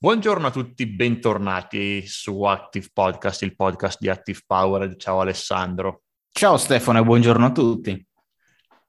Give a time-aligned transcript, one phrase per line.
[0.00, 4.94] Buongiorno a tutti, bentornati su Active Podcast, il podcast di Active Power.
[4.94, 6.02] Ciao Alessandro.
[6.30, 8.06] Ciao Stefano e buongiorno a tutti.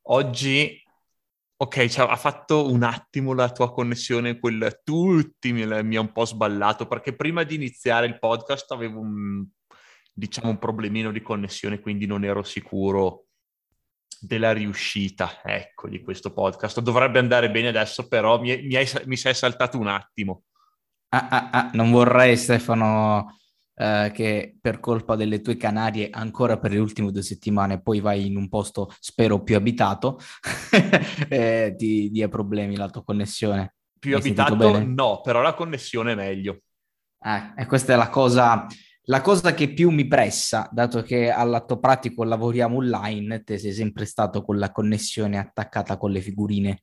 [0.04, 0.80] Oggi,
[1.58, 6.12] ok, ciao, ha fatto un attimo la tua connessione, quel tutti mi, mi ha un
[6.12, 9.44] po' sballato perché prima di iniziare il podcast avevo un,
[10.14, 13.26] diciamo, un problemino di connessione, quindi non ero sicuro
[14.20, 16.82] della riuscita, ecco, di questo podcast.
[16.82, 20.44] Dovrebbe andare bene adesso, però mi, mi, hai, mi sei saltato un attimo.
[21.10, 23.40] Ah, ah, ah, non vorrei, Stefano,
[23.74, 28.28] eh, che per colpa delle tue Canarie ancora per le ultime due settimane poi vai
[28.28, 30.20] in un posto, spero, più abitato,
[31.30, 33.76] eh, ti dia problemi la tua connessione.
[33.98, 36.60] Più Hai abitato no, però la connessione è meglio.
[37.22, 38.68] Eh, e questa è la cosa,
[39.04, 44.06] la cosa che più mi pressa, dato che all'atto pratico lavoriamo online, te sei sempre
[44.06, 46.82] stato con la connessione attaccata con le figurine.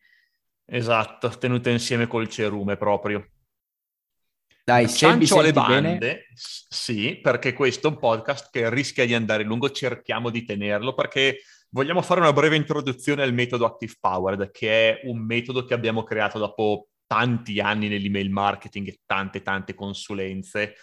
[0.65, 3.25] Esatto, tenuta insieme col cerume proprio.
[4.67, 6.25] Dai, ciancio alle bande, bene?
[6.35, 11.43] sì, perché questo è un podcast che rischia di andare lungo, cerchiamo di tenerlo perché
[11.69, 16.03] vogliamo fare una breve introduzione al metodo Active Powered, che è un metodo che abbiamo
[16.03, 20.75] creato dopo tanti anni nell'email marketing e tante tante consulenze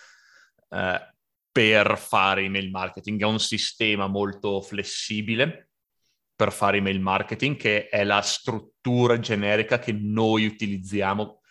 [0.70, 1.14] eh,
[1.52, 3.22] per fare email marketing.
[3.22, 5.72] È un sistema molto flessibile
[6.34, 11.42] per fare email marketing, che è la struttura generica che noi utilizziamo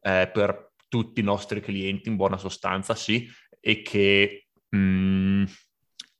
[0.00, 3.26] eh, per tutti i nostri clienti in buona sostanza, sì,
[3.60, 5.44] e che mh, mm,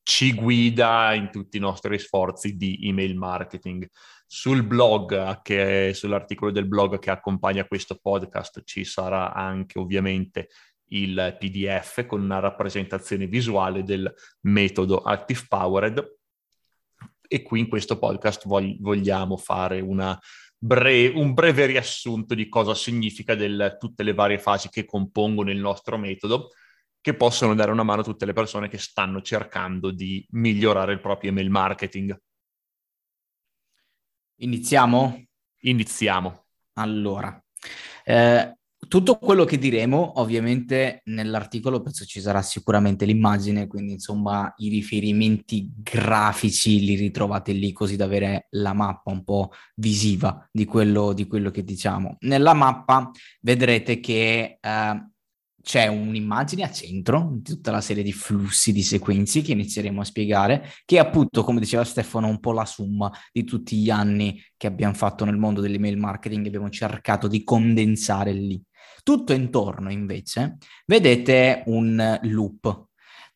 [0.03, 3.87] ci guida in tutti i nostri sforzi di email marketing.
[4.27, 10.49] Sul blog, che, sull'articolo del blog che accompagna questo podcast, ci sarà anche ovviamente
[10.87, 14.11] il PDF con una rappresentazione visuale del
[14.47, 16.17] metodo Active Powered.
[17.29, 20.19] E qui in questo podcast vogliamo fare una
[20.65, 25.59] bre- un breve riassunto di cosa significa del, tutte le varie fasi che compongono il
[25.59, 26.51] nostro metodo,
[27.01, 31.01] che possono dare una mano a tutte le persone che stanno cercando di migliorare il
[31.01, 32.17] proprio email marketing.
[34.37, 35.25] Iniziamo?
[35.63, 36.47] Iniziamo.
[36.75, 37.45] Allora,
[38.05, 38.57] eh,
[38.89, 45.71] tutto quello che diremo, ovviamente nell'articolo penso ci sarà sicuramente l'immagine, quindi insomma i riferimenti
[45.75, 51.27] grafici li ritrovate lì così da avere la mappa un po' visiva di quello, di
[51.27, 52.17] quello che diciamo.
[52.21, 53.11] Nella mappa
[53.41, 55.07] vedrete che eh,
[55.63, 60.05] c'è un'immagine a centro di tutta la serie di flussi, di sequenze che inizieremo a
[60.05, 64.43] spiegare, che è appunto, come diceva Stefano, un po' la somma di tutti gli anni
[64.57, 68.61] che abbiamo fatto nel mondo dell'email marketing, abbiamo cercato di condensare lì.
[69.03, 72.87] Tutto intorno invece vedete un loop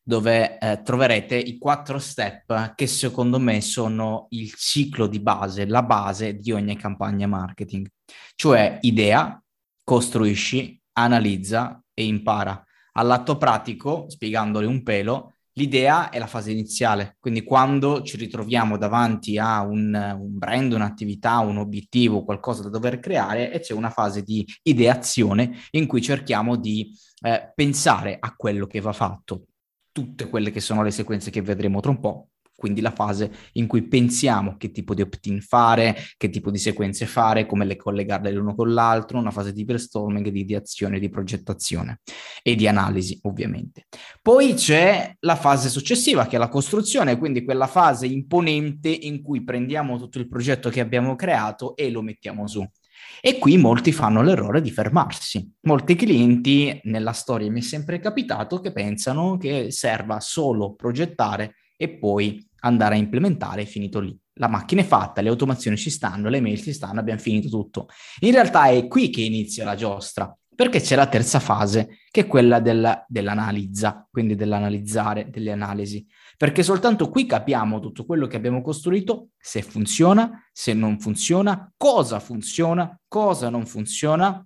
[0.01, 5.83] dove eh, troverete i quattro step che secondo me sono il ciclo di base, la
[5.83, 7.89] base di ogni campagna marketing,
[8.37, 9.43] cioè idea,
[9.83, 12.65] costruisci, analizza e impara.
[12.93, 19.39] All'atto pratico, spiegandole un pelo, L'idea è la fase iniziale, quindi quando ci ritroviamo davanti
[19.39, 24.23] a un, un, brand, un'attività, un obiettivo, qualcosa da dover creare e c'è una fase
[24.23, 29.47] di ideazione in cui cerchiamo di eh, pensare a quello che va fatto,
[29.93, 33.67] tutte quelle che sono le sequenze che vedremo tra un po', quindi la fase in
[33.67, 38.33] cui pensiamo che tipo di opt-in fare, che tipo di sequenze fare, come le collegarle
[38.33, 42.01] l'uno con l'altro, una fase di brainstorming, di ideazione, di progettazione
[42.43, 43.87] e di analisi, ovviamente.
[44.23, 49.45] Poi c'è la fase successiva, che è la costruzione, quindi quella fase imponente in cui
[49.45, 52.67] prendiamo tutto il progetto che abbiamo creato e lo mettiamo su.
[53.21, 55.53] E qui molti fanno l'errore di fermarsi.
[55.63, 61.91] Molti clienti, nella storia mi è sempre capitato, che pensano che serva solo progettare e
[61.99, 64.17] poi andare a implementare, è finito lì.
[64.35, 67.89] La macchina è fatta, le automazioni ci stanno, le mail ci stanno, abbiamo finito tutto.
[68.21, 72.27] In realtà è qui che inizia la giostra, perché c'è la terza fase, che è
[72.27, 76.05] quella del, dell'analizza, quindi dell'analizzare, delle analisi.
[76.37, 82.21] Perché soltanto qui capiamo tutto quello che abbiamo costruito, se funziona, se non funziona, cosa
[82.21, 84.45] funziona, cosa non funziona,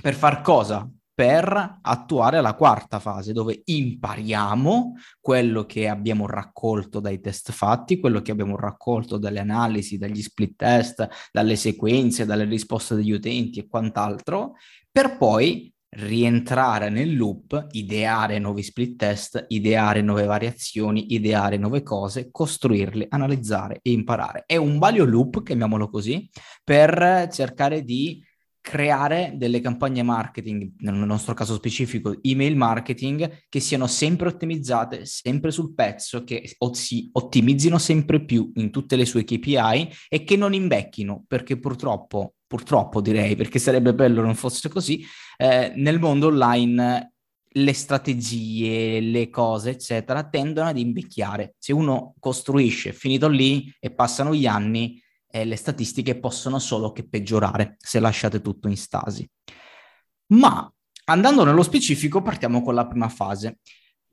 [0.00, 0.90] per far cosa?
[1.22, 8.20] Per attuare la quarta fase dove impariamo quello che abbiamo raccolto dai test fatti, quello
[8.22, 13.68] che abbiamo raccolto dalle analisi, dagli split test, dalle sequenze, dalle risposte degli utenti e
[13.68, 14.54] quant'altro,
[14.90, 22.32] per poi rientrare nel loop, ideare nuovi split test, ideare nuove variazioni, ideare nuove cose,
[22.32, 24.42] costruirle, analizzare e imparare.
[24.44, 26.28] È un value loop, chiamiamolo così,
[26.64, 28.20] per cercare di
[28.62, 35.50] creare delle campagne marketing, nel nostro caso specifico email marketing, che siano sempre ottimizzate, sempre
[35.50, 40.54] sul pezzo, che si ottimizzino sempre più in tutte le sue KPI e che non
[40.54, 45.04] invecchino, perché purtroppo, purtroppo direi, perché sarebbe bello non fosse così,
[45.36, 47.14] eh, nel mondo online
[47.54, 51.54] le strategie, le cose, eccetera, tendono ad invecchiare.
[51.58, 55.01] Se uno costruisce, finito lì e passano gli anni,
[55.32, 59.28] eh, le statistiche possono solo che peggiorare se lasciate tutto in stasi.
[60.32, 60.70] Ma
[61.06, 63.58] andando nello specifico, partiamo con la prima fase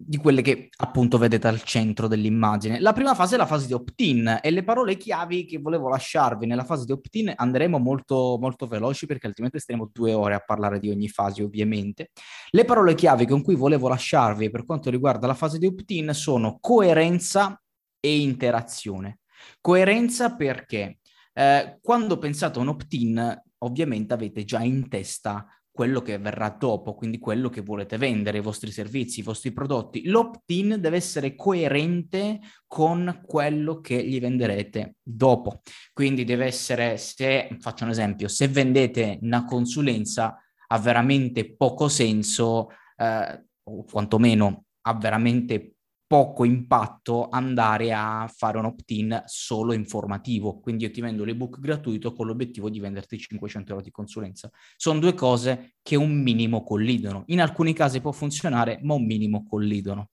[0.01, 2.79] di quelle che appunto vedete al centro dell'immagine.
[2.79, 6.45] La prima fase è la fase di opt-in e le parole chiavi che volevo lasciarvi
[6.45, 10.79] nella fase di opt-in andremo molto, molto veloci perché altrimenti staremo due ore a parlare
[10.79, 12.11] di ogni fase ovviamente.
[12.51, 16.59] Le parole chiavi con cui volevo lasciarvi per quanto riguarda la fase di opt-in sono
[16.61, 17.61] coerenza
[17.99, 19.19] e interazione.
[19.59, 20.99] Coerenza perché
[21.33, 25.45] eh, quando pensate a un opt-in ovviamente avete già in testa
[25.79, 30.07] quello che verrà dopo, quindi quello che volete vendere, i vostri servizi, i vostri prodotti.
[30.07, 35.61] L'opt-in deve essere coerente con quello che gli venderete dopo.
[35.93, 40.37] Quindi deve essere, se faccio un esempio, se vendete una consulenza
[40.67, 42.67] ha veramente poco senso,
[42.97, 45.75] eh, o quantomeno ha veramente
[46.09, 50.59] poco impatto andare a fare un opt-in solo informativo.
[50.59, 54.49] Quindi io ti vendo l'ebook gratuito con l'obiettivo di venderti 500 euro di consulenza.
[54.75, 57.25] Sono due cose che un minimo collidono.
[57.27, 60.09] In alcuni casi può funzionare, ma un minimo collidono.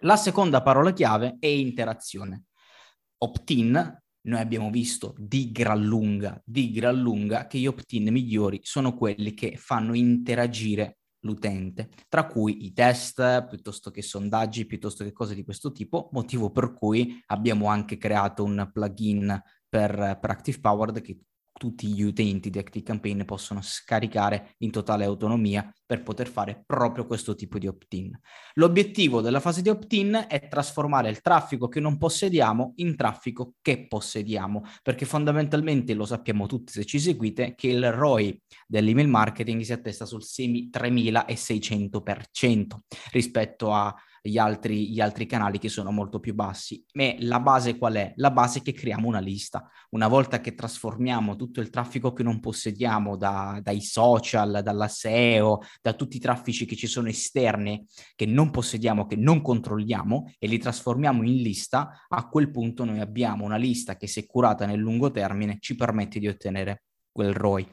[0.00, 2.46] La seconda parola chiave è interazione.
[3.18, 8.96] Opt-in, noi abbiamo visto di gran lunga, di gran lunga che gli opt-in migliori sono
[8.96, 15.34] quelli che fanno interagire l'utente, tra cui i test, piuttosto che sondaggi, piuttosto che cose
[15.34, 21.00] di questo tipo, motivo per cui abbiamo anche creato un plugin per, per Active Powered
[21.02, 21.18] che
[21.56, 27.34] tutti gli utenti di ActiveCampaign possono scaricare in totale autonomia per poter fare proprio questo
[27.34, 28.18] tipo di opt-in.
[28.54, 33.86] L'obiettivo della fase di opt-in è trasformare il traffico che non possediamo in traffico che
[33.86, 39.72] possediamo, perché fondamentalmente lo sappiamo tutti se ci seguite che il ROI dell'email marketing si
[39.72, 42.64] attesta sul 3600%
[43.12, 43.94] rispetto a
[44.26, 46.84] gli altri, gli altri canali che sono molto più bassi.
[46.92, 48.12] E la base qual è?
[48.16, 49.68] La base è che creiamo una lista.
[49.90, 55.60] Una volta che trasformiamo tutto il traffico che non possediamo da, dai social, dalla SEO,
[55.80, 60.46] da tutti i traffici che ci sono esterni, che non possediamo, che non controlliamo e
[60.46, 64.78] li trasformiamo in lista, a quel punto noi abbiamo una lista che se curata nel
[64.78, 67.66] lungo termine ci permette di ottenere quel ROI.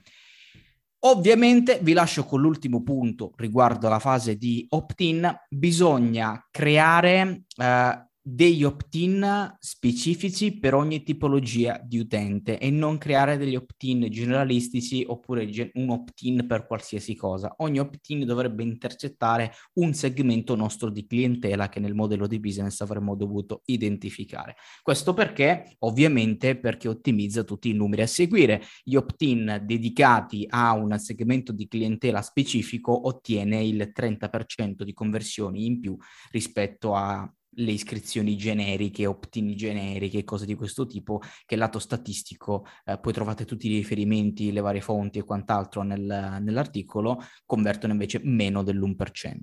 [1.05, 8.63] Ovviamente vi lascio con l'ultimo punto riguardo alla fase di opt-in, bisogna creare eh, degli
[8.63, 15.89] opt-in specifici per ogni tipologia di utente e non creare degli opt-in generalistici oppure un
[15.89, 17.53] opt-in per qualsiasi cosa.
[17.57, 23.15] Ogni opt-in dovrebbe intercettare un segmento nostro di clientela che nel modello di business avremmo
[23.15, 24.55] dovuto identificare.
[24.81, 25.75] Questo perché?
[25.79, 28.61] Ovviamente perché ottimizza tutti i numeri a seguire.
[28.83, 35.81] Gli opt-in dedicati a un segmento di clientela specifico ottiene il 30% di conversioni in
[35.81, 35.97] più
[36.31, 42.99] rispetto a le iscrizioni generiche, opt-in generiche, cose di questo tipo, che lato statistico eh,
[42.99, 48.63] poi trovate tutti i riferimenti, le varie fonti e quant'altro nel, nell'articolo, convertono invece meno
[48.63, 49.39] dell'1%.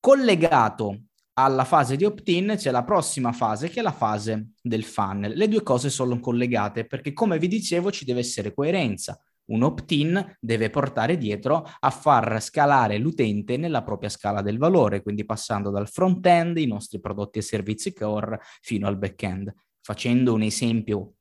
[0.00, 1.04] Collegato
[1.34, 5.32] alla fase di opt-in c'è la prossima fase che è la fase del funnel.
[5.36, 10.36] Le due cose sono collegate perché come vi dicevo ci deve essere coerenza un opt-in
[10.40, 15.88] deve portare dietro a far scalare l'utente nella propria scala del valore, quindi passando dal
[15.88, 19.52] front-end, i nostri prodotti e servizi core, fino al back-end.
[19.80, 21.14] Facendo un esempio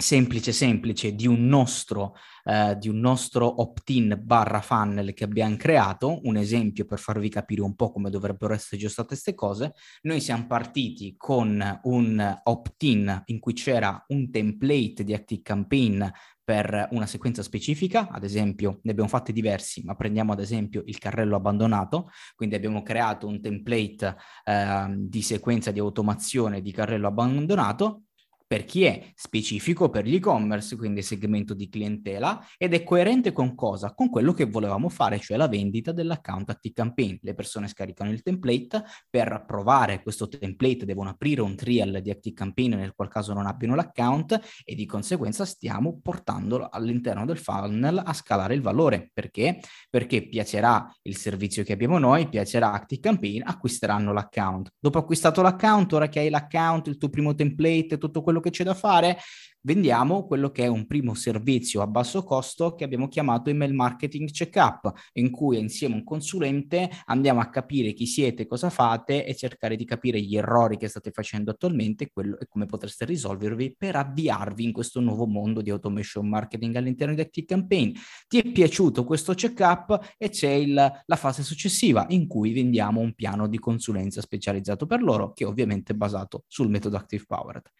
[0.00, 6.84] semplice semplice di un nostro, eh, nostro opt-in barra funnel che abbiamo creato, un esempio
[6.84, 11.80] per farvi capire un po' come dovrebbero essere gestate queste cose, noi siamo partiti con
[11.84, 16.04] un opt-in in cui c'era un template di Active Campaign
[16.50, 20.98] per una sequenza specifica, ad esempio ne abbiamo fatti diversi, ma prendiamo ad esempio il
[20.98, 28.06] carrello abbandonato, quindi abbiamo creato un template eh, di sequenza di automazione di carrello abbandonato
[28.50, 33.94] per chi è specifico per l'e-commerce, quindi segmento di clientela, ed è coerente con cosa?
[33.94, 37.18] Con quello che volevamo fare, cioè la vendita dell'account ActiveCampaign.
[37.20, 42.74] Le persone scaricano il template, per provare questo template devono aprire un trial di ActiveCampaign
[42.74, 48.12] nel qual caso non abbiano l'account e di conseguenza stiamo portandolo all'interno del funnel a
[48.12, 49.12] scalare il valore.
[49.14, 49.60] Perché?
[49.88, 54.70] Perché piacerà il servizio che abbiamo noi, piacerà ActiveCampaign, acquisteranno l'account.
[54.76, 58.64] Dopo acquistato l'account, ora che hai l'account, il tuo primo template, tutto quello che c'è
[58.64, 59.18] da fare,
[59.62, 64.30] vendiamo quello che è un primo servizio a basso costo che abbiamo chiamato email marketing
[64.30, 69.34] checkup, in cui insieme a un consulente andiamo a capire chi siete, cosa fate e
[69.34, 73.74] cercare di capire gli errori che state facendo attualmente e, quello, e come potreste risolvervi
[73.76, 77.92] per avviarvi in questo nuovo mondo di automation marketing all'interno di Active Campaign.
[78.28, 83.12] Ti è piaciuto questo checkup e c'è il, la fase successiva in cui vendiamo un
[83.14, 87.70] piano di consulenza specializzato per loro che è ovviamente basato sul metodo Active Powered.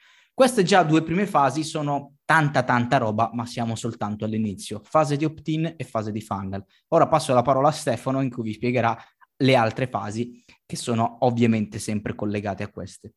[0.41, 5.27] Queste già due prime fasi sono tanta tanta roba, ma siamo soltanto all'inizio, fase di
[5.27, 6.65] opt-in e fase di funnel.
[6.95, 8.97] Ora passo la parola a Stefano in cui vi spiegherà
[9.37, 13.13] le altre fasi che sono ovviamente sempre collegate a queste.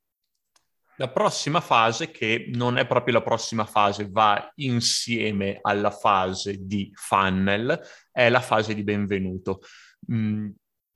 [0.98, 6.92] La prossima fase, che non è proprio la prossima fase, va insieme alla fase di
[6.94, 7.80] funnel,
[8.12, 9.62] è la fase di benvenuto.
[10.12, 10.50] Mm,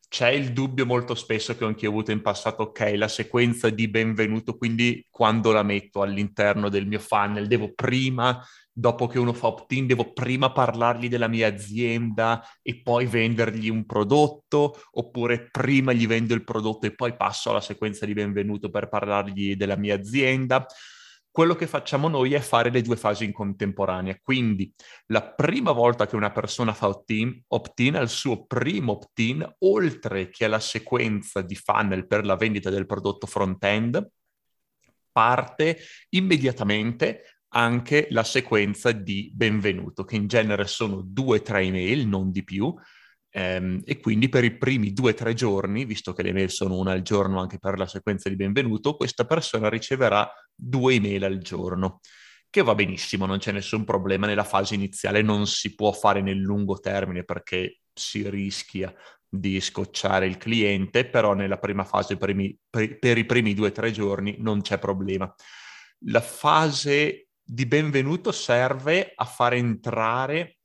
[0.09, 3.89] c'è il dubbio molto spesso che anche ho avuto in passato, ok, la sequenza di
[3.89, 9.47] benvenuto, quindi quando la metto all'interno del mio funnel, devo prima, dopo che uno fa
[9.47, 16.07] opt-in, devo prima parlargli della mia azienda e poi vendergli un prodotto, oppure prima gli
[16.07, 20.65] vendo il prodotto e poi passo alla sequenza di benvenuto per parlargli della mia azienda
[21.37, 24.17] quello che facciamo noi è fare le due fasi in contemporanea.
[24.19, 24.73] Quindi
[25.11, 30.45] la prima volta che una persona fa opt-in, opt-in al suo primo opt-in, oltre che
[30.45, 34.09] alla sequenza di funnel per la vendita del prodotto front-end,
[35.11, 35.77] parte
[36.09, 42.31] immediatamente anche la sequenza di benvenuto, che in genere sono due o tre email, non
[42.31, 42.73] di più,
[43.29, 46.93] e quindi per i primi due o tre giorni, visto che le mail sono una
[46.93, 51.99] al giorno anche per la sequenza di benvenuto, questa persona riceverà due email al giorno,
[52.49, 56.39] che va benissimo, non c'è nessun problema nella fase iniziale, non si può fare nel
[56.39, 58.93] lungo termine perché si rischia
[59.29, 63.67] di scocciare il cliente, però nella prima fase, per i, per, per i primi due
[63.67, 65.31] o tre giorni, non c'è problema.
[66.05, 70.56] La fase di benvenuto serve a far entrare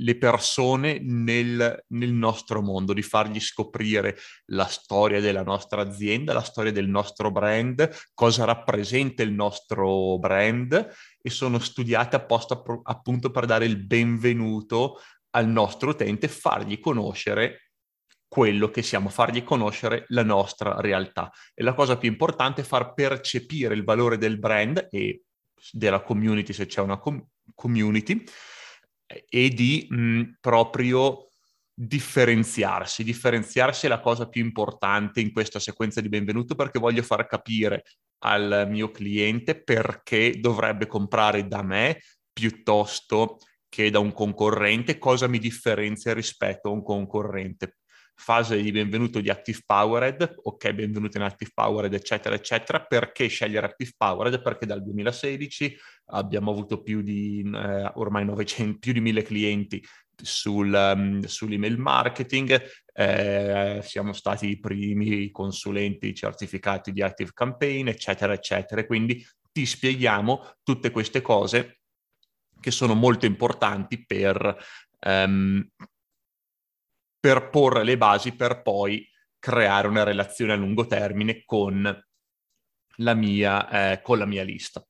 [0.00, 4.16] le persone nel, nel, nostro mondo, di fargli scoprire
[4.46, 10.94] la storia della nostra azienda, la storia del nostro brand, cosa rappresenta il nostro brand
[11.20, 17.70] e sono studiate apposta appunto per dare il benvenuto al nostro utente, fargli conoscere
[18.26, 21.30] quello che siamo, fargli conoscere la nostra realtà.
[21.52, 25.24] E la cosa più importante è far percepire il valore del brand e
[25.72, 28.24] della community se c'è una com- community
[29.28, 31.26] e di mh, proprio
[31.72, 33.04] differenziarsi.
[33.04, 37.84] Differenziarsi è la cosa più importante in questa sequenza di benvenuto perché voglio far capire
[38.22, 42.00] al mio cliente perché dovrebbe comprare da me
[42.32, 43.38] piuttosto
[43.68, 47.76] che da un concorrente, cosa mi differenzia rispetto a un concorrente
[48.20, 52.84] fase di benvenuto di Active Powered, ok, benvenuto in Active Powered, eccetera, eccetera.
[52.84, 54.42] Perché scegliere Active Powered?
[54.42, 55.74] Perché dal 2016
[56.10, 59.82] abbiamo avuto più di eh, ormai 900, più di 1000 clienti
[60.22, 62.62] sul, um, sull'email marketing,
[62.92, 68.84] eh, siamo stati i primi consulenti certificati di Active Campaign, eccetera, eccetera.
[68.84, 71.80] Quindi ti spieghiamo tutte queste cose
[72.60, 74.56] che sono molto importanti per,
[75.06, 75.66] um,
[77.20, 79.06] per porre le basi per poi
[79.38, 82.04] creare una relazione a lungo termine con
[82.96, 84.84] la mia, eh, con la mia lista.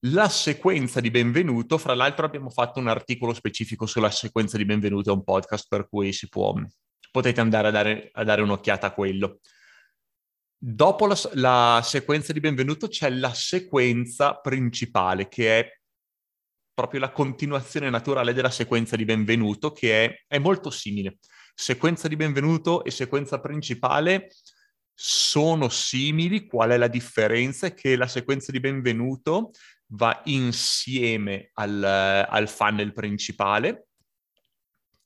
[0.00, 5.10] La sequenza di benvenuto, fra l'altro abbiamo fatto un articolo specifico sulla sequenza di benvenuto,
[5.10, 6.54] è un podcast per cui si può,
[7.10, 9.40] potete andare a dare, a dare un'occhiata a quello.
[10.58, 15.75] Dopo la, la sequenza di benvenuto c'è la sequenza principale che è
[16.76, 21.16] proprio la continuazione naturale della sequenza di benvenuto, che è, è molto simile.
[21.54, 24.28] Sequenza di benvenuto e sequenza principale
[24.92, 27.68] sono simili, qual è la differenza?
[27.68, 29.52] È che la sequenza di benvenuto
[29.92, 33.86] va insieme al, al funnel principale,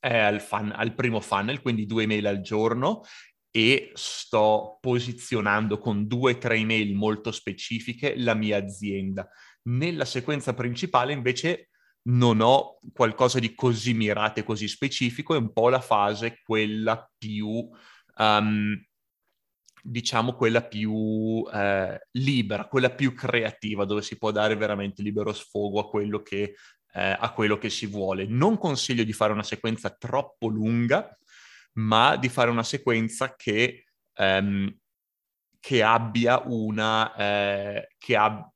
[0.01, 3.03] eh, al, fan, al primo funnel, quindi due email al giorno,
[3.49, 9.29] e sto posizionando con due o tre email molto specifiche la mia azienda.
[9.63, 11.71] Nella sequenza principale invece
[12.03, 17.09] non ho qualcosa di così mirato e così specifico, è un po' la fase quella
[17.19, 17.69] più,
[18.17, 18.83] um,
[19.83, 25.81] diciamo, quella più eh, libera, quella più creativa, dove si può dare veramente libero sfogo
[25.81, 26.55] a quello che,
[26.93, 28.27] eh, a quello che si vuole.
[28.27, 31.17] Non consiglio di fare una sequenza troppo lunga,
[31.75, 33.85] ma di fare una sequenza che,
[34.17, 34.75] um,
[35.61, 37.15] che abbia una...
[37.15, 38.49] Eh, che, ab-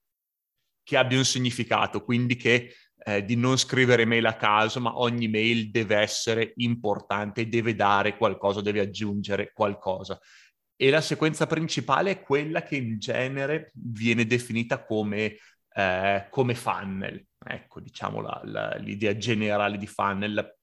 [0.85, 2.75] che abbia un significato, quindi che
[3.07, 8.17] eh, di non scrivere mail a caso, ma ogni mail deve essere importante, deve dare
[8.17, 10.19] qualcosa, deve aggiungere qualcosa.
[10.77, 15.37] E la sequenza principale è quella che in genere viene definita come
[15.75, 17.27] eh, come funnel.
[17.45, 20.57] Ecco, diciamo la, la, l'idea generale di funnel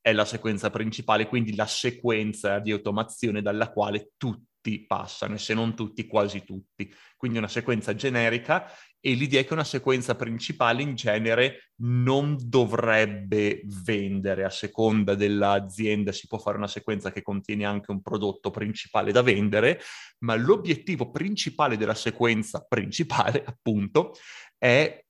[0.00, 4.46] è la sequenza principale, quindi la sequenza di automazione dalla quale tutti
[4.86, 6.92] passano, e se non tutti, quasi tutti.
[7.16, 13.62] Quindi una sequenza generica e l'idea è che una sequenza principale in genere non dovrebbe
[13.84, 19.12] vendere a seconda dell'azienda, si può fare una sequenza che contiene anche un prodotto principale
[19.12, 19.80] da vendere,
[20.20, 24.14] ma l'obiettivo principale della sequenza principale, appunto,
[24.58, 25.02] è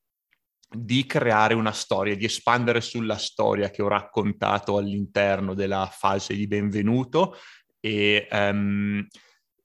[0.71, 6.47] di creare una storia, di espandere sulla storia che ho raccontato all'interno della fase di
[6.47, 7.37] benvenuto
[7.81, 9.07] e um,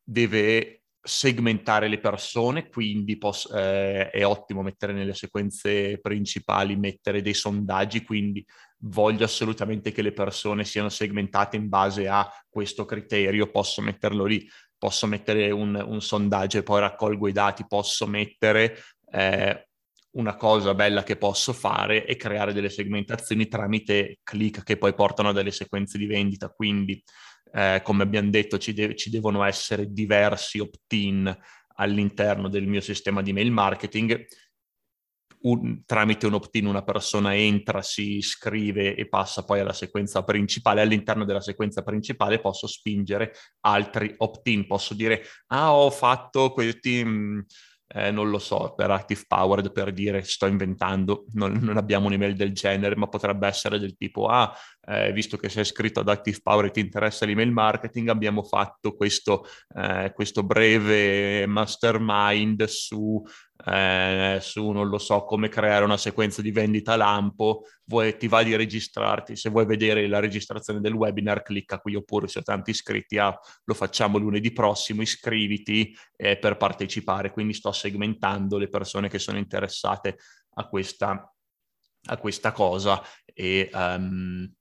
[0.03, 7.33] deve segmentare le persone, quindi posso, eh, è ottimo mettere nelle sequenze principali, mettere dei
[7.33, 8.45] sondaggi, quindi
[8.85, 14.47] voglio assolutamente che le persone siano segmentate in base a questo criterio, posso metterlo lì,
[14.77, 18.77] posso mettere un, un sondaggio e poi raccolgo i dati, posso mettere
[19.11, 19.67] eh,
[20.11, 25.29] una cosa bella che posso fare è creare delle segmentazioni tramite click che poi portano
[25.29, 26.49] a delle sequenze di vendita.
[26.49, 27.01] Quindi,
[27.55, 31.35] eh, come abbiamo detto, ci, de- ci, devono essere diversi opt-in
[31.75, 34.25] all'interno del mio sistema di mail marketing.
[35.41, 40.81] Un, tramite un opt-in una persona entra, si iscrive e passa poi alla sequenza principale.
[40.81, 44.65] All'interno della sequenza principale posso spingere altri opt-in.
[44.65, 47.03] Posso dire, ah, ho fatto questi...
[47.03, 47.45] Mh,
[47.95, 52.35] eh, non lo so, per Active Powered per dire sto inventando, non, non, abbiamo un'email
[52.35, 54.51] del genere, ma potrebbe essere del tipo, ah,
[54.85, 58.95] eh, visto che sei iscritto ad Active Power e ti interessa l'email marketing, abbiamo fatto
[58.95, 63.23] questo, eh, questo breve mastermind su
[63.65, 68.43] eh, su, non lo so, come creare una sequenza di vendita lampo, vuoi, ti va
[68.43, 72.71] di registrarti, se vuoi vedere la registrazione del webinar, clicca qui oppure se ho tanti
[72.71, 79.07] iscritti, ah, lo facciamo lunedì prossimo, iscriviti eh, per partecipare, quindi sto segmentando le persone
[79.09, 80.17] che sono interessate
[80.55, 81.33] a questa,
[82.07, 83.69] a questa cosa e...
[83.73, 84.51] Um,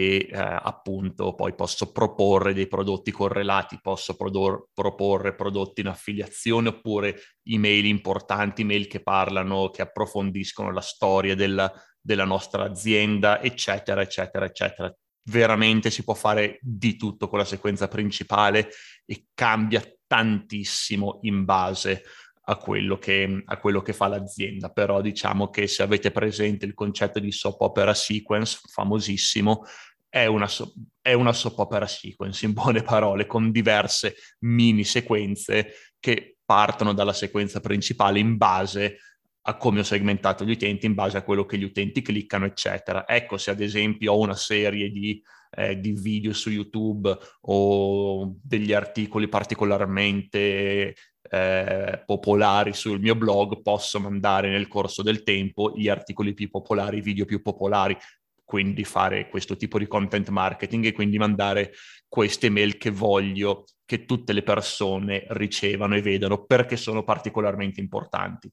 [0.00, 6.70] e eh, appunto poi posso proporre dei prodotti correlati, posso prodor- proporre prodotti in affiliazione
[6.70, 14.00] oppure email importanti, email che parlano, che approfondiscono la storia della, della nostra azienda, eccetera,
[14.00, 14.94] eccetera, eccetera.
[15.24, 18.70] Veramente si può fare di tutto con la sequenza principale
[19.04, 22.04] e cambia tantissimo in base
[22.50, 24.70] a quello, che, a quello che fa l'azienda.
[24.70, 29.64] Però diciamo che se avete presente il concetto di soap opera sequence, famosissimo,
[30.10, 35.72] è una, so- è una soap opera sequence, in buone parole, con diverse mini sequenze
[35.98, 38.98] che partono dalla sequenza principale in base
[39.42, 43.06] a come ho segmentato gli utenti, in base a quello che gli utenti cliccano, eccetera.
[43.08, 45.22] Ecco, se ad esempio ho una serie di,
[45.56, 54.00] eh, di video su YouTube o degli articoli particolarmente eh, popolari sul mio blog, posso
[54.00, 57.96] mandare nel corso del tempo gli articoli più popolari, i video più popolari,
[58.50, 61.72] quindi fare questo tipo di content marketing e quindi mandare
[62.08, 68.50] queste mail che voglio che tutte le persone ricevano e vedano perché sono particolarmente importanti.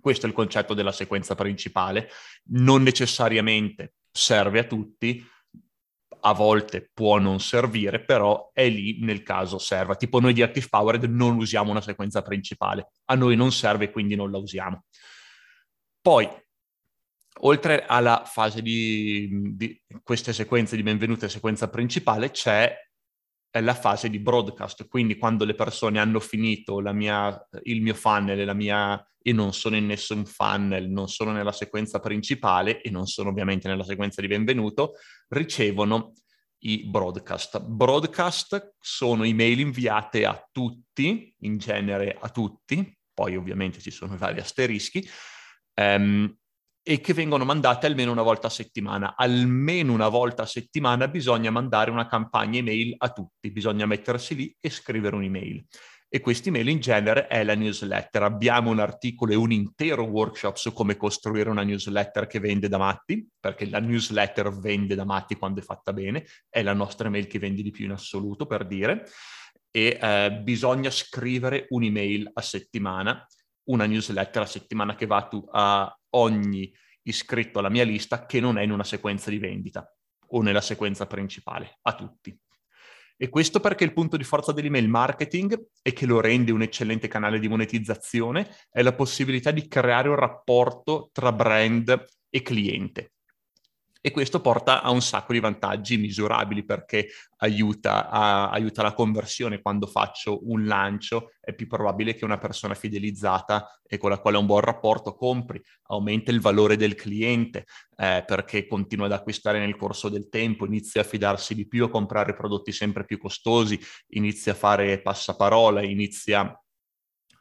[0.00, 2.08] Questo è il concetto della sequenza principale.
[2.52, 5.22] Non necessariamente serve a tutti,
[6.20, 9.94] a volte può non servire, però è lì nel caso serva.
[9.94, 14.14] Tipo noi di Active Powered non usiamo una sequenza principale, a noi non serve quindi
[14.14, 14.84] non la usiamo.
[16.00, 16.26] Poi,
[17.40, 22.74] oltre alla fase di, di queste sequenze di benvenute e sequenza principale, c'è
[23.60, 28.54] la fase di broadcast, quindi quando le persone hanno finito mia, il mio funnel la
[28.54, 33.28] mia, e non sono in nessun funnel, non sono nella sequenza principale e non sono
[33.28, 34.94] ovviamente nella sequenza di benvenuto,
[35.28, 36.14] ricevono
[36.64, 37.60] i broadcast.
[37.60, 44.40] Broadcast sono email inviate a tutti, in genere a tutti, poi ovviamente ci sono vari
[44.40, 45.06] asterischi,
[45.74, 46.34] um,
[46.82, 49.14] e che vengono mandate almeno una volta a settimana.
[49.16, 54.56] Almeno una volta a settimana bisogna mandare una campagna email a tutti, bisogna mettersi lì
[54.60, 55.64] e scrivere un'email.
[56.14, 58.24] E questa email in genere è la newsletter.
[58.24, 62.76] Abbiamo un articolo e un intero workshop su come costruire una newsletter che vende da
[62.76, 67.26] matti, perché la newsletter vende da matti quando è fatta bene, è la nostra email
[67.26, 69.06] che vende di più in assoluto, per dire.
[69.70, 73.26] E eh, bisogna scrivere un'email a settimana
[73.64, 76.72] una newsletter a settimana che va tu, a ogni
[77.02, 79.86] iscritto alla mia lista che non è in una sequenza di vendita
[80.28, 82.38] o nella sequenza principale, a tutti.
[83.16, 87.06] E questo perché il punto di forza dell'email marketing e che lo rende un eccellente
[87.06, 93.11] canale di monetizzazione è la possibilità di creare un rapporto tra brand e cliente.
[94.04, 99.62] E questo porta a un sacco di vantaggi misurabili perché aiuta, a, aiuta, la conversione.
[99.62, 104.38] Quando faccio un lancio è più probabile che una persona fidelizzata e con la quale
[104.38, 109.60] ho un buon rapporto compri, aumenta il valore del cliente eh, perché continua ad acquistare
[109.60, 113.78] nel corso del tempo, inizia a fidarsi di più, a comprare prodotti sempre più costosi,
[114.14, 116.60] inizia a fare passaparola, inizia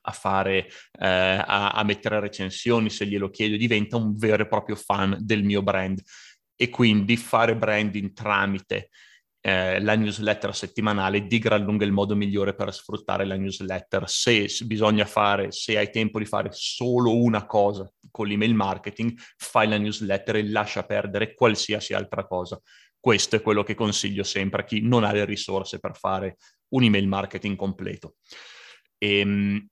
[0.04, 0.67] a fare,
[1.00, 5.43] eh, a, a mettere recensioni se glielo chiedo, diventa un vero e proprio fan del
[5.43, 6.02] mio brand
[6.62, 8.91] e quindi fare branding tramite
[9.39, 14.08] eh, la newsletter settimanale di gran lunga il modo migliore per sfruttare la newsletter.
[14.08, 19.67] Se bisogna fare, se hai tempo di fare solo una cosa con l'email marketing, fai
[19.67, 22.62] la newsletter e lascia perdere qualsiasi altra cosa.
[23.00, 26.38] Questo è quello che consiglio sempre a chi non ha le risorse per fare
[26.76, 28.17] un email marketing completo.
[29.00, 29.67] E, ehm,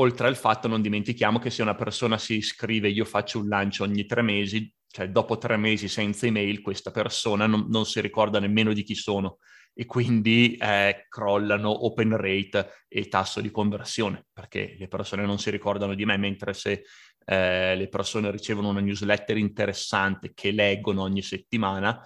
[0.00, 3.84] oltre al fatto, non dimentichiamo che se una persona si iscrive, io faccio un lancio
[3.84, 8.38] ogni tre mesi, cioè dopo tre mesi senza email questa persona non, non si ricorda
[8.38, 9.38] nemmeno di chi sono
[9.72, 15.50] e quindi eh, crollano open rate e tasso di conversione perché le persone non si
[15.50, 16.84] ricordano di me mentre se
[17.24, 21.98] eh, le persone ricevono una newsletter interessante che leggono ogni settimana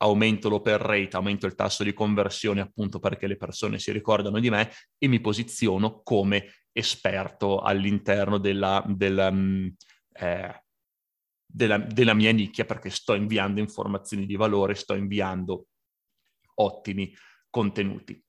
[0.00, 4.50] aumento l'open rate, aumento il tasso di conversione appunto perché le persone si ricordano di
[4.50, 9.74] me e mi posiziono come esperto all'interno della, della um,
[10.12, 10.62] eh,
[11.50, 15.68] della, della mia nicchia perché sto inviando informazioni di valore, sto inviando
[16.56, 17.14] ottimi
[17.48, 18.22] contenuti.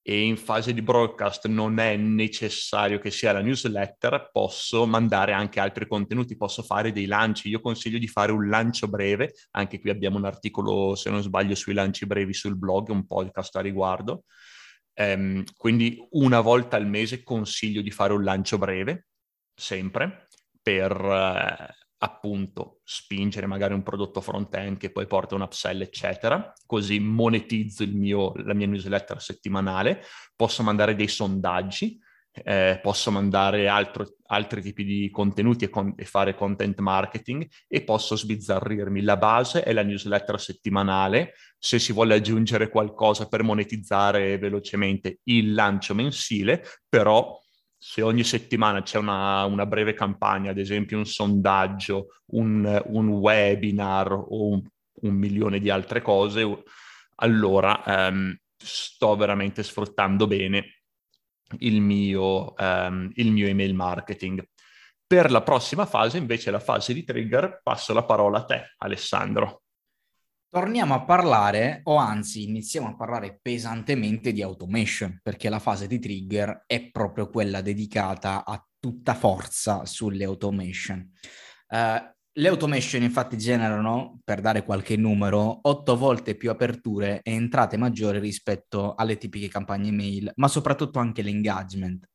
[0.00, 5.60] E in fase di broadcast non è necessario che sia la newsletter, posso mandare anche
[5.60, 7.50] altri contenuti, posso fare dei lanci.
[7.50, 11.54] Io consiglio di fare un lancio breve, anche qui abbiamo un articolo, se non sbaglio,
[11.54, 14.24] sui lanci brevi sul blog, un podcast a riguardo.
[14.94, 19.08] Um, quindi una volta al mese consiglio di fare un lancio breve,
[19.54, 20.28] sempre,
[20.62, 26.98] per uh, appunto spingere magari un prodotto front-end che poi porta un upsell, eccetera, così
[27.00, 30.02] monetizzo mio, la mia newsletter settimanale,
[30.36, 31.98] posso mandare dei sondaggi,
[32.44, 37.82] eh, posso mandare altro, altri tipi di contenuti e, con, e, fare content marketing e
[37.82, 39.02] posso sbizzarrirmi.
[39.02, 45.52] La base è la newsletter settimanale, se si vuole aggiungere qualcosa per monetizzare velocemente il
[45.52, 47.36] lancio mensile, però
[47.78, 54.12] se ogni settimana c'è una, una, breve campagna, ad esempio un sondaggio, un, un webinar
[54.12, 54.62] o un,
[55.02, 56.64] un, milione di altre cose,
[57.16, 60.80] allora ehm, sto veramente sfruttando bene
[61.60, 64.44] il mio, ehm, il mio email marketing.
[65.06, 69.62] Per la prossima fase, invece, la fase di trigger, passo la parola a te, Alessandro.
[70.50, 75.98] Torniamo a parlare, o anzi iniziamo a parlare pesantemente di automation, perché la fase di
[75.98, 81.06] trigger è proprio quella dedicata a tutta forza sulle automation.
[81.68, 87.76] Uh, le automation infatti generano, per dare qualche numero, otto volte più aperture e entrate
[87.76, 92.08] maggiori rispetto alle tipiche campagne mail, ma soprattutto anche l'engagement.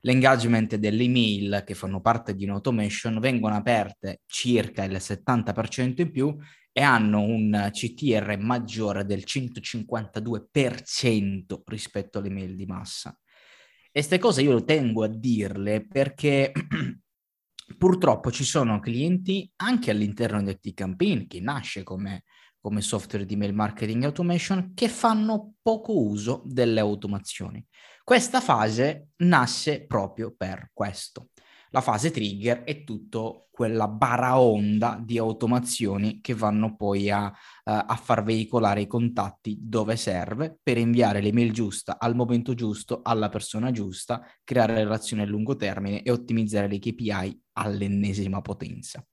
[0.00, 6.36] L'engagement delle email che fanno parte di un'automation vengono aperte circa il 70% in più
[6.72, 13.16] e hanno un CTR maggiore del 152% rispetto alle mail di massa.
[13.92, 16.52] E queste cose io tengo a dirle perché
[17.76, 22.22] purtroppo ci sono clienti anche all'interno di T-Campaign, che nasce come,
[22.60, 27.64] come software di mail marketing automation, che fanno poco uso delle automazioni.
[28.04, 31.30] Questa fase nasce proprio per questo.
[31.72, 38.00] La fase trigger è tutto quella baraonda di automazioni che vanno poi a, uh, a,
[38.02, 43.70] far veicolare i contatti dove serve per inviare l'email giusta al momento giusto, alla persona
[43.70, 49.04] giusta, creare relazioni a lungo termine e ottimizzare le KPI all'ennesima potenza.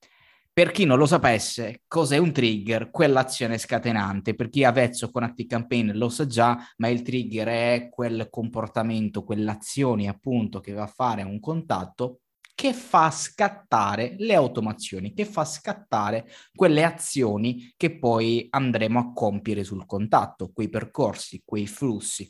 [0.52, 2.90] Per chi non lo sapesse, cos'è un trigger?
[2.90, 4.34] Quell'azione scatenante.
[4.34, 9.24] Per chi è avvezzo con ActiveCampaign lo sa già, ma il trigger è quel comportamento,
[9.24, 12.22] quell'azione appunto che va a fare un contatto
[12.58, 19.64] che fa scattare le automazioni, che fa scattare quelle azioni che poi andremo a compiere
[19.64, 22.28] sul contatto, quei percorsi, quei flussi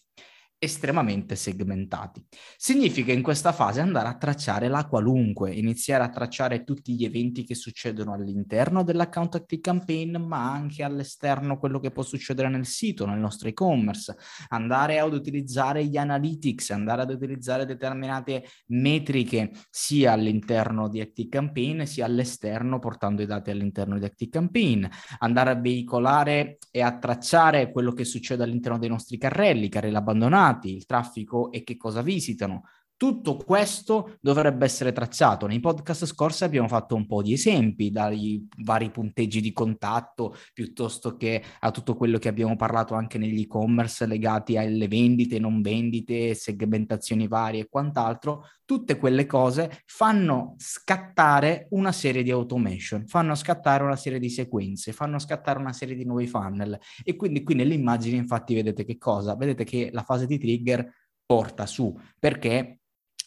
[0.60, 2.26] estremamente segmentati.
[2.58, 7.43] Significa in questa fase andare a tracciare la qualunque, iniziare a tracciare tutti gli eventi
[7.43, 13.06] che succedono all'interno dell'account Active Campaign, ma anche all'esterno quello che può succedere nel sito,
[13.06, 14.15] nel nostro e-commerce,
[14.50, 21.84] andare ad utilizzare gli analytics, andare ad utilizzare determinate metriche sia all'interno di Active Campaign
[21.84, 24.86] sia all'esterno portando i dati all'interno di Active Campaign,
[25.20, 30.46] andare a veicolare e a tracciare quello che succede all'interno dei nostri carrelli, carrelli abbandonati,
[30.70, 32.64] il traffico e che cosa visitano,
[32.98, 35.46] Tutto questo dovrebbe essere tracciato.
[35.46, 41.16] Nei podcast scorsi abbiamo fatto un po' di esempi, dai vari punteggi di contatto, piuttosto
[41.16, 46.34] che a tutto quello che abbiamo parlato anche negli e-commerce legati alle vendite, non vendite,
[46.34, 48.48] segmentazioni varie e quant'altro.
[48.66, 54.92] Tutte quelle cose fanno scattare una serie di automation, fanno scattare una serie di sequenze,
[54.92, 56.76] fanno scattare una serie di nuovi funnel.
[57.04, 59.36] E quindi qui nelle immagini infatti vedete che cosa?
[59.36, 60.92] Vedete che la fase di trigger
[61.28, 62.80] porta su, perché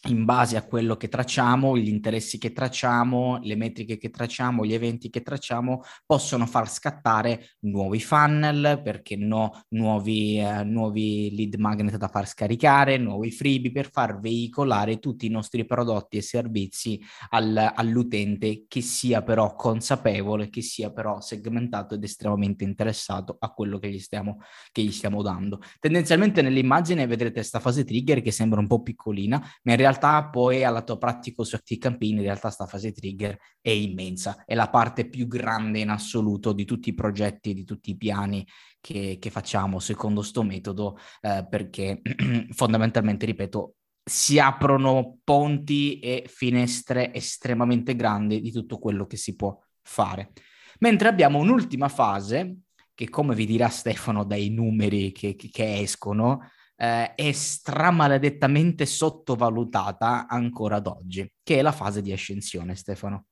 [0.07, 4.73] in base a quello che tracciamo, gli interessi che tracciamo, le metriche che tracciamo, gli
[4.73, 11.97] eventi che tracciamo, possono far scattare nuovi funnel, perché no, nuovi, eh, nuovi lead magnet
[11.97, 17.71] da far scaricare, nuovi freebie per far veicolare tutti i nostri prodotti e servizi al,
[17.75, 23.91] all'utente che sia però consapevole, che sia però segmentato ed estremamente interessato a quello che
[23.91, 24.39] gli stiamo,
[24.71, 25.61] che gli stiamo dando.
[25.79, 30.29] Tendenzialmente nell'immagine vedrete questa fase trigger che sembra un po' piccolina, ma in realtà realtà
[30.29, 34.55] poi alla tua pratico su Active Campaign, in realtà sta fase trigger è immensa, è
[34.55, 38.45] la parte più grande in assoluto di tutti i progetti, di tutti i piani
[38.79, 42.01] che, che facciamo secondo sto metodo, eh, perché
[42.51, 49.57] fondamentalmente, ripeto, si aprono ponti e finestre estremamente grandi di tutto quello che si può
[49.81, 50.31] fare.
[50.79, 52.55] Mentre abbiamo un'ultima fase,
[52.93, 56.49] che come vi dirà Stefano dai numeri che, che escono,
[56.81, 63.27] eh, è stramaledettamente sottovalutata ancora ad oggi, che è la fase di ascensione, Stefano.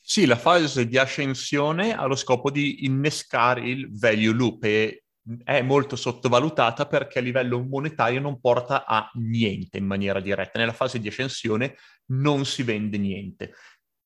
[0.00, 5.04] Sì, la fase di ascensione ha lo scopo di innescare il value loop e
[5.44, 10.58] è molto sottovalutata perché a livello monetario non porta a niente in maniera diretta.
[10.58, 11.76] Nella fase di ascensione
[12.12, 13.52] non si vende niente.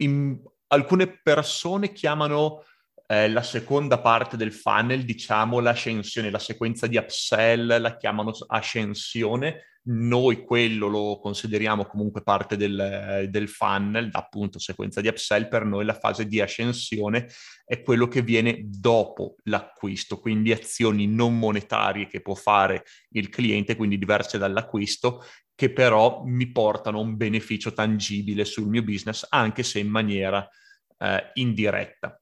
[0.02, 0.36] In,
[0.68, 2.64] alcune persone chiamano
[3.10, 9.78] eh, la seconda parte del funnel, diciamo l'ascensione, la sequenza di upsell la chiamano ascensione,
[9.84, 15.86] noi quello lo consideriamo comunque parte del, del funnel, appunto sequenza di upsell, per noi
[15.86, 17.30] la fase di ascensione
[17.64, 23.74] è quello che viene dopo l'acquisto, quindi azioni non monetarie che può fare il cliente,
[23.74, 29.78] quindi diverse dall'acquisto, che però mi portano un beneficio tangibile sul mio business, anche se
[29.78, 30.46] in maniera
[30.98, 32.20] eh, indiretta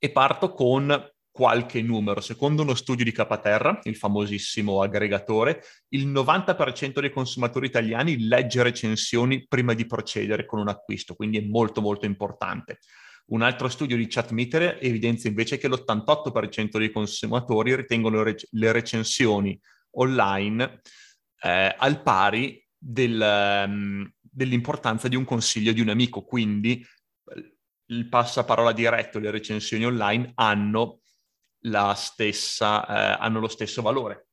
[0.00, 2.20] e parto con qualche numero.
[2.20, 9.46] Secondo uno studio di Capaterra, il famosissimo aggregatore, il 90% dei consumatori italiani legge recensioni
[9.46, 12.78] prima di procedere con un acquisto, quindi è molto molto importante.
[13.26, 19.58] Un altro studio di Chatmeter evidenzia invece che l'88% dei consumatori ritengono le recensioni
[19.92, 20.80] online
[21.42, 26.84] eh, al pari del, um, dell'importanza di un consiglio di un amico, quindi
[27.90, 31.00] il passaparola diretto e le recensioni online hanno,
[31.94, 34.28] stessa, eh, hanno lo stesso valore.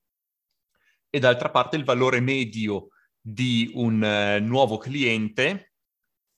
[1.10, 2.89] E d'altra parte il valore medio
[3.20, 5.74] di un eh, nuovo cliente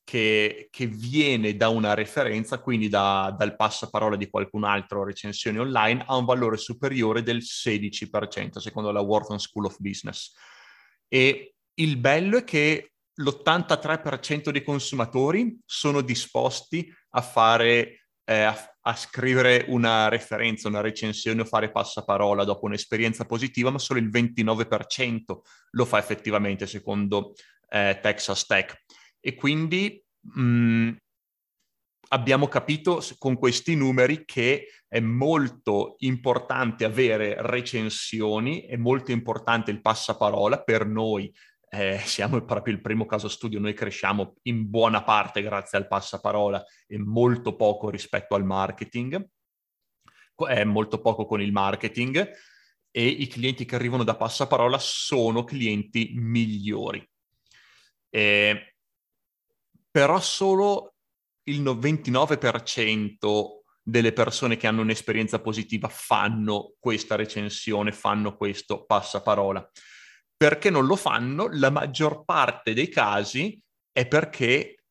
[0.03, 6.03] che, che, viene da una referenza, quindi da, dal passaparola di qualcun altro recensione online,
[6.07, 10.33] ha un valore superiore del 16%, secondo la Wharton School of Business.
[11.07, 18.95] E il bello è che l'83% dei consumatori sono disposti a fare, eh, a, a,
[18.95, 25.19] scrivere una referenza, una recensione o fare passaparola dopo un'esperienza positiva, ma solo il 29%
[25.71, 27.33] lo fa effettivamente secondo
[27.69, 28.83] eh, Texas Tech.
[29.19, 30.89] E quindi mh, mm,
[32.09, 39.81] abbiamo capito con questi numeri che è molto importante avere recensioni, è molto importante il
[39.81, 41.31] passaparola per noi
[41.69, 46.63] eh, siamo proprio il primo caso studio, noi cresciamo in buona parte grazie al passaparola
[46.87, 49.27] e molto poco rispetto al marketing,
[50.47, 52.31] è molto poco con il marketing
[52.91, 57.07] e i clienti che arrivano da passaparola sono clienti migliori.
[58.09, 58.75] Eh,
[59.91, 60.95] però solo
[61.43, 69.69] il 29% delle persone che hanno un'esperienza positiva fanno questa recensione, fanno questo passaparola
[70.39, 71.49] perché non lo fanno?
[71.51, 74.85] La maggior parte dei casi è perché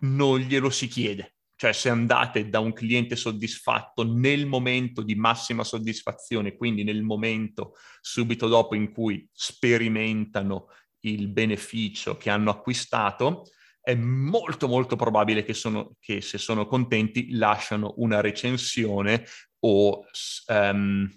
[0.00, 1.36] non glielo si chiede.
[1.54, 7.74] Cioè se andate da un cliente soddisfatto nel momento di massima soddisfazione, quindi nel momento
[8.00, 10.66] subito dopo in cui sperimentano
[11.04, 13.44] il beneficio che hanno acquistato,
[13.80, 19.24] è molto molto probabile che, sono, che se sono contenti lasciano una recensione
[19.60, 20.04] o
[20.48, 21.08] um,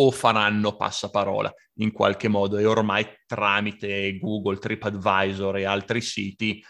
[0.00, 2.56] o faranno passaparola in qualche modo.
[2.56, 6.62] E ormai tramite Google, TripAdvisor e altri siti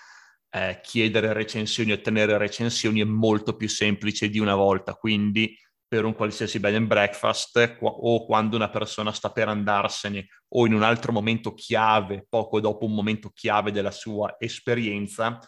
[0.52, 6.14] eh, chiedere recensioni, ottenere recensioni è molto più semplice di una volta, quindi per un
[6.14, 11.10] qualsiasi bed and breakfast o quando una persona sta per andarsene o in un altro
[11.10, 15.40] momento chiave, poco dopo un momento chiave della sua esperienza,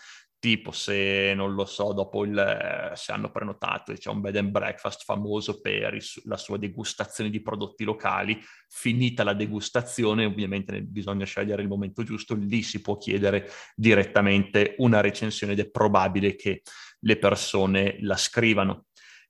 [0.42, 5.05] tipo se non lo so, dopo il, se hanno prenotato, c'è un bed and breakfast
[5.05, 11.62] famoso per il, la sua degustazione di prodotti locali, finita la degustazione, ovviamente bisogna scegliere
[11.62, 16.62] il momento giusto, lì si può chiedere direttamente una recensione ed è probabile che
[16.98, 18.87] le persone la scrivano.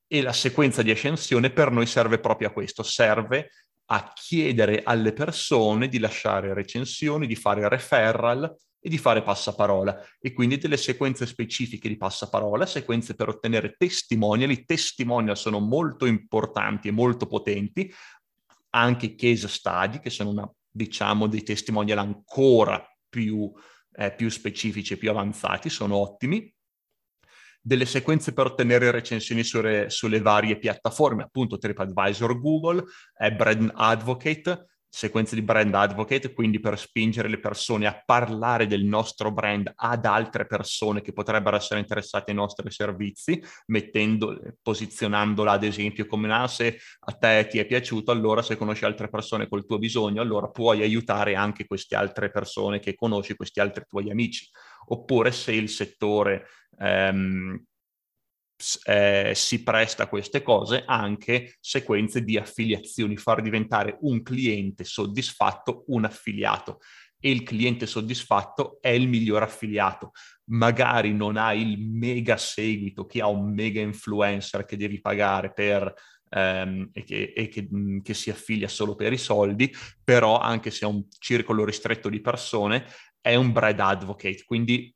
[0.07, 3.51] E la sequenza di ascensione per noi serve proprio a questo, serve
[3.90, 8.51] a chiedere alle persone di lasciare recensioni, di fare referral,
[8.85, 10.05] e di fare passaparola.
[10.21, 14.51] E quindi delle sequenze specifiche di passaparola, sequenze per ottenere testimonial.
[14.51, 17.90] I testimonial sono molto importanti e molto potenti,
[18.71, 23.53] anche case study, che sono una, diciamo dei testimonial ancora più,
[23.95, 26.53] eh, più specifici e più avanzati, sono ottimi.
[27.64, 32.83] Delle sequenze per ottenere recensioni sulle, sulle, varie piattaforme, appunto TripAdvisor Google,
[33.16, 38.85] eh, Brand Advocate, sequenze di brand advocate, quindi per spingere le persone a parlare del
[38.85, 45.64] nostro brand ad altre persone che potrebbero essere interessate ai nostri servizi, mettendo, posizionandola ad
[45.64, 49.64] esempio come ah, se a te ti è piaciuto, allora se conosci altre persone col
[49.64, 54.46] tuo bisogno, allora puoi aiutare anche queste altre persone che conosci, questi altri tuoi amici.
[54.88, 57.64] Oppure se il settore ehm,
[58.85, 65.85] eh, si presta a queste cose anche sequenze di affiliazioni, far diventare un cliente soddisfatto
[65.88, 66.79] un affiliato
[67.25, 70.11] e il cliente soddisfatto è il miglior affiliato.
[70.46, 75.94] Magari non ha il mega seguito, chi ha un mega influencer che devi pagare per
[76.29, 79.72] ehm, e, che, e che, mh, che, si affilia solo per i soldi,
[80.03, 82.87] però anche se ha un circolo ristretto di persone,
[83.20, 84.92] è un brand advocate, quindi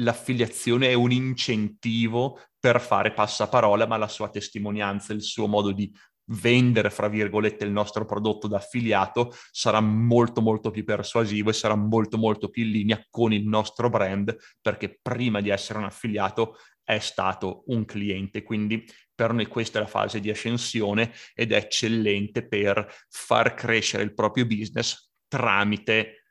[0.00, 5.92] l'affiliazione è un incentivo per fare passaparola, ma la sua testimonianza, il suo modo di
[6.30, 11.74] vendere, fra virgolette, il nostro prodotto da affiliato sarà molto molto più persuasivo e sarà
[11.74, 16.56] molto molto più in linea con il nostro brand, perché prima di essere un affiliato
[16.82, 18.42] è stato un cliente.
[18.42, 24.02] Quindi per noi questa è la fase di ascensione ed è eccellente per far crescere
[24.02, 26.24] il proprio business tramite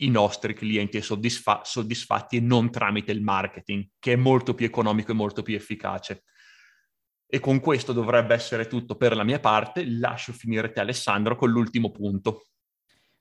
[0.00, 5.12] i nostri clienti soddisfa- soddisfatti e non tramite il marketing, che è molto più economico
[5.12, 6.24] e molto più efficace.
[7.26, 9.84] E con questo dovrebbe essere tutto per la mia parte.
[9.86, 12.46] Lascio finire te Alessandro con l'ultimo punto.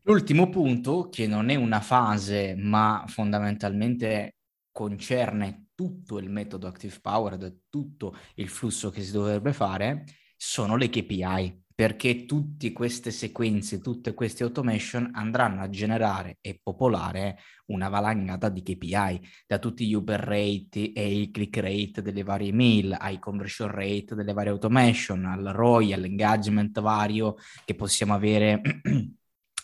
[0.04, 4.38] L'ultimo punto, che non è una fase, ma fondamentalmente
[4.72, 7.38] concerne tutto il metodo Active Power,
[7.70, 14.14] tutto il flusso che si dovrebbe fare, sono le KPI perché tutte queste sequenze, tutte
[14.14, 17.38] queste automation andranno a generare e popolare
[17.68, 22.52] una valangata di KPI, da tutti gli user rate e i click rate delle varie
[22.52, 28.60] mail, ai conversion rate delle varie automation, al ROI, all'engagement vario che possiamo avere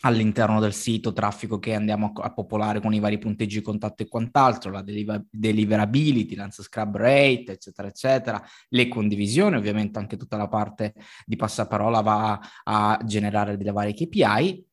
[0.06, 4.08] all'interno del sito, traffico che andiamo a, a, popolare con i vari punteggi contatto e
[4.08, 10.94] quant'altro, la deliver- deliverability, l'unsubscribe rate, eccetera, eccetera, le condivisioni, ovviamente anche tutta la parte
[11.24, 14.64] di passaparola va a generare delle varie KPI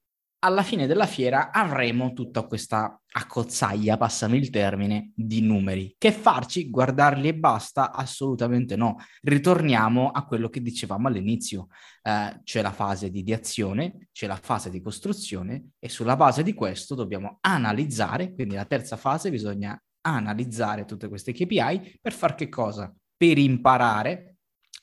[0.43, 5.95] alla fine della fiera avremo tutta questa accozzaglia, passami il termine, di numeri.
[5.97, 6.69] Che farci?
[6.69, 7.93] Guardarli e basta?
[7.93, 8.97] Assolutamente no.
[9.21, 11.67] Ritorniamo a quello che dicevamo all'inizio.
[12.01, 16.53] Eh, c'è la fase di ideazione, c'è la fase di costruzione e sulla base di
[16.53, 22.49] questo dobbiamo analizzare, quindi la terza fase bisogna analizzare tutte queste KPI per far che
[22.49, 22.93] cosa?
[23.15, 24.33] Per imparare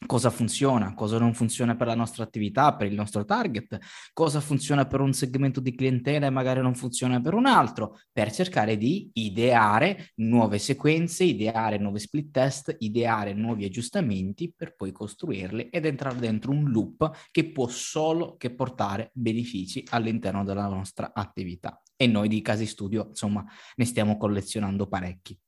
[0.06, 3.78] cosa funziona, cosa non funziona per la nostra attività, per il nostro target,
[4.12, 8.32] cosa funziona per un segmento di clientela e magari non funziona per un altro, per
[8.32, 15.68] cercare di ideare nuove sequenze, ideare nuovi split test, ideare nuovi aggiustamenti per poi costruirli
[15.68, 21.80] ed entrare dentro un loop che può solo che portare benefici all'interno della nostra attività.
[21.94, 23.44] E noi di casi studio, insomma,
[23.76, 25.38] ne stiamo collezionando parecchi.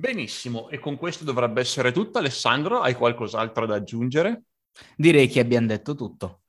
[0.00, 2.16] Benissimo, e con questo dovrebbe essere tutto.
[2.16, 4.44] Alessandro, hai qualcos'altro da aggiungere?
[4.96, 6.40] Direi che abbiamo detto tutto.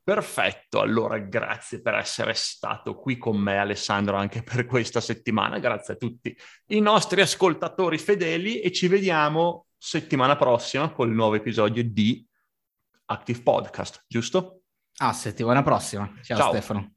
[0.00, 5.94] Perfetto, allora grazie per essere stato qui con me Alessandro anche per questa settimana, grazie
[5.94, 6.36] a tutti
[6.68, 12.24] i nostri ascoltatori fedeli e ci vediamo settimana prossima con il nuovo episodio di
[13.06, 14.62] Active Podcast, giusto?
[14.98, 16.12] Ah, settimana prossima.
[16.22, 16.50] Ciao, Ciao.
[16.50, 16.92] Stefano.